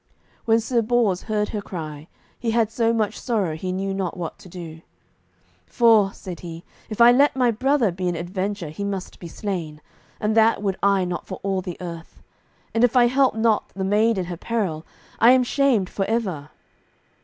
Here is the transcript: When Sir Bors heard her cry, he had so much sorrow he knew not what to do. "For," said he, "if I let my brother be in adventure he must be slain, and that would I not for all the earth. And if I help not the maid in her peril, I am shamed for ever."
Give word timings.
When 0.45 0.59
Sir 0.59 0.81
Bors 0.81 1.21
heard 1.21 1.49
her 1.49 1.61
cry, 1.61 2.07
he 2.39 2.49
had 2.49 2.71
so 2.71 2.91
much 2.91 3.19
sorrow 3.19 3.55
he 3.55 3.71
knew 3.71 3.93
not 3.93 4.17
what 4.17 4.39
to 4.39 4.49
do. 4.49 4.81
"For," 5.67 6.11
said 6.11 6.39
he, 6.39 6.63
"if 6.89 6.99
I 6.99 7.11
let 7.11 7.35
my 7.35 7.51
brother 7.51 7.91
be 7.91 8.07
in 8.07 8.15
adventure 8.15 8.69
he 8.69 8.83
must 8.83 9.19
be 9.19 9.27
slain, 9.27 9.79
and 10.19 10.35
that 10.35 10.63
would 10.63 10.77
I 10.81 11.05
not 11.05 11.27
for 11.27 11.39
all 11.43 11.61
the 11.61 11.77
earth. 11.79 12.23
And 12.73 12.83
if 12.83 12.95
I 12.97 13.05
help 13.05 13.35
not 13.35 13.69
the 13.75 13.83
maid 13.83 14.17
in 14.17 14.25
her 14.25 14.37
peril, 14.37 14.87
I 15.19 15.33
am 15.33 15.43
shamed 15.43 15.87
for 15.87 16.03
ever." 16.05 16.49